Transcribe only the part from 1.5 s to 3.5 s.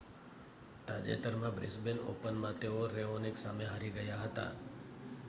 Brisbane ઓપનમાં તેઓ Raonic